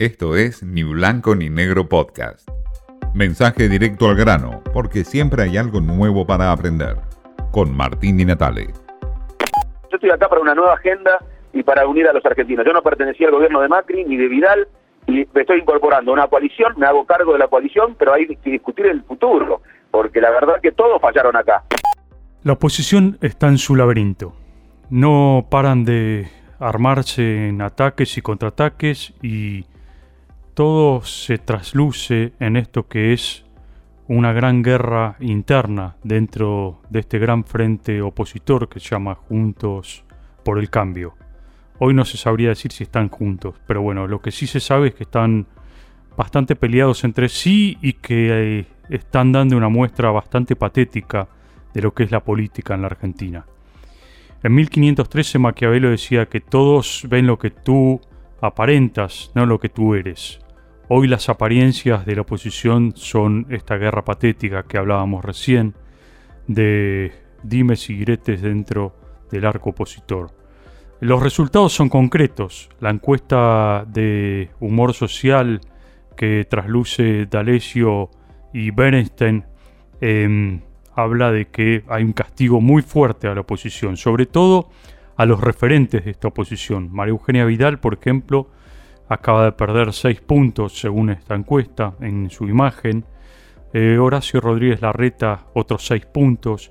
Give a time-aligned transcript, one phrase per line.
[0.00, 2.48] Esto es Ni Blanco ni Negro Podcast.
[3.14, 6.96] Mensaje directo al grano, porque siempre hay algo nuevo para aprender.
[7.52, 8.66] Con Martín Di Natale.
[9.92, 12.66] Yo estoy acá para una nueva agenda y para unir a los argentinos.
[12.66, 14.66] Yo no pertenecía al gobierno de Macri ni de Vidal
[15.06, 18.26] y me estoy incorporando a una coalición, me hago cargo de la coalición, pero hay
[18.26, 21.62] que discutir el futuro, porque la verdad que todos fallaron acá.
[22.42, 24.34] La oposición está en su laberinto.
[24.90, 26.26] No paran de
[26.58, 29.66] armarse en ataques y contraataques y
[30.54, 33.44] todo se trasluce en esto que es
[34.06, 40.04] una gran guerra interna dentro de este gran frente opositor que se llama Juntos
[40.44, 41.14] por el Cambio.
[41.78, 44.88] Hoy no se sabría decir si están juntos, pero bueno, lo que sí se sabe
[44.88, 45.46] es que están
[46.16, 51.26] bastante peleados entre sí y que eh, están dando una muestra bastante patética
[51.72, 53.44] de lo que es la política en la Argentina.
[54.44, 58.00] En 1513 Maquiavelo decía que todos ven lo que tú
[58.40, 60.43] aparentas, no lo que tú eres.
[60.88, 65.74] Hoy las apariencias de la oposición son esta guerra patética que hablábamos recién,
[66.46, 67.10] de
[67.42, 68.94] dimes y diretes dentro
[69.30, 70.30] del arco opositor.
[71.00, 72.68] Los resultados son concretos.
[72.80, 75.62] La encuesta de humor social
[76.18, 78.10] que trasluce D'Alessio
[78.52, 79.42] y Bernstein
[80.02, 80.60] em,
[80.94, 84.68] habla de que hay un castigo muy fuerte a la oposición, sobre todo
[85.16, 86.92] a los referentes de esta oposición.
[86.92, 88.50] María Eugenia Vidal, por ejemplo,
[89.14, 93.04] acaba de perder 6 puntos según esta encuesta en su imagen.
[93.72, 96.70] Eh, Horacio Rodríguez Larreta otros 6 puntos.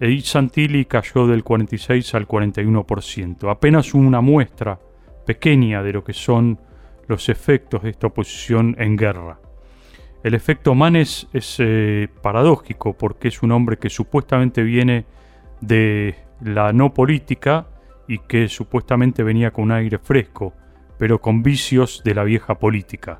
[0.00, 3.50] Edith Santilli cayó del 46 al 41%.
[3.50, 4.78] Apenas una muestra
[5.24, 6.58] pequeña de lo que son
[7.06, 9.38] los efectos de esta oposición en guerra.
[10.24, 15.04] El efecto Manes es eh, paradójico porque es un hombre que supuestamente viene
[15.60, 17.66] de la no política
[18.08, 20.54] y que supuestamente venía con un aire fresco
[21.02, 23.18] pero con vicios de la vieja política,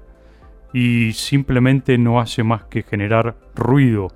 [0.73, 4.07] y simplemente no hace más que generar ruido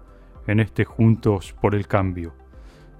[0.46, 2.32] en este Juntos por el Cambio.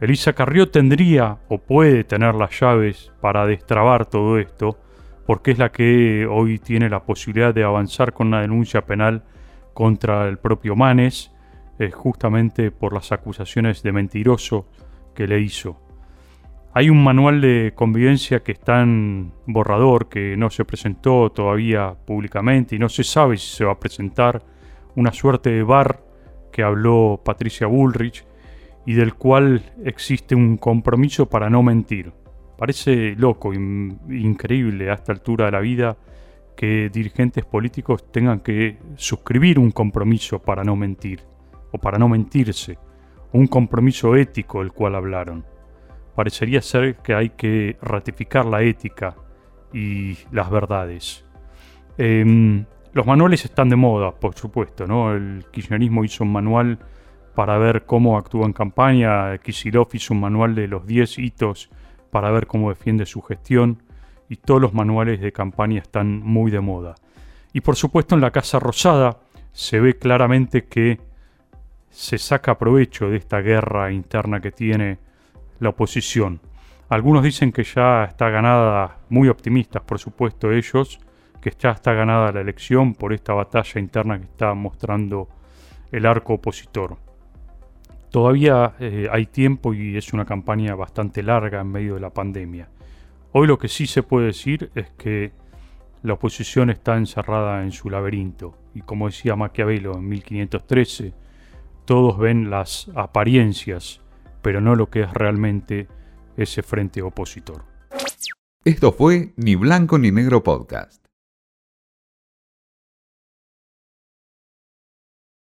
[0.01, 4.77] Elisa Carrió tendría o puede tener las llaves para destrabar todo esto,
[5.25, 9.23] porque es la que hoy tiene la posibilidad de avanzar con una denuncia penal
[9.73, 11.31] contra el propio Manes,
[11.79, 14.67] eh, justamente por las acusaciones de mentiroso
[15.15, 15.86] que le hizo.
[16.77, 22.77] Hay un manual de convivencia que está en borrador, que no se presentó todavía públicamente
[22.77, 24.43] y no se sabe si se va a presentar.
[24.95, 26.05] Una suerte de bar
[26.53, 28.27] que habló Patricia Bullrich
[28.85, 32.13] y del cual existe un compromiso para no mentir.
[32.59, 35.97] Parece loco, increíble a esta altura de la vida
[36.55, 41.23] que dirigentes políticos tengan que suscribir un compromiso para no mentir,
[41.73, 42.77] o para no mentirse,
[43.33, 45.56] un compromiso ético el cual hablaron
[46.17, 49.15] parecería ser que hay que ratificar la ética
[49.73, 51.25] y las verdades.
[51.99, 55.15] Em, los manuales están de moda, por supuesto, ¿no?
[55.15, 56.79] El kirchnerismo hizo un manual
[57.35, 61.69] para ver cómo actúa en campaña, Kisilov hizo un manual de los 10 hitos
[62.11, 63.83] para ver cómo defiende su gestión
[64.31, 66.95] y todos los manuales de campaña están muy de moda.
[67.53, 69.19] Y por supuesto en la Casa Rosada
[69.53, 70.99] se ve claramente que
[71.91, 75.06] se saca provecho de esta guerra interna que tiene
[75.61, 76.41] la oposición.
[76.89, 81.01] Algunos dicen que ya está ganada, muy optimistas por supuesto ellos,
[81.41, 85.29] que ya está ganada la elección por esta batalla interna que está mostrando
[85.93, 86.97] el arco opositor.
[88.11, 92.69] Todavía eh, hay tiempo y es una campaña bastante larga en medio de la pandemia.
[93.33, 95.33] Hoy lo que sí se puede decir es que
[96.03, 101.13] la oposición está encerrada en su laberinto y como decía Maquiavelo en 1513,
[101.85, 104.01] todos ven las apariencias
[104.47, 105.89] pero no lo que es realmente
[106.37, 107.65] ese frente opositor.
[108.65, 111.06] Esto fue Ni Blanco ni Negro Podcast.